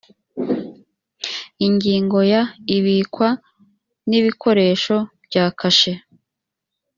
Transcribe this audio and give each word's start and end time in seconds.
ingingo 1.67 2.19
ya 2.31 2.41
ibikwa 2.77 3.29
n 4.09 4.11
ikoreshwa 4.19 4.97
bya 5.25 5.45
kashe 5.59 5.93